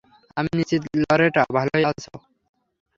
আমি 0.37 0.49
নিশ্চিত 0.57 0.81
লরেটা 1.01 1.41
ভালোই 1.55 1.83
আছে। 1.91 2.09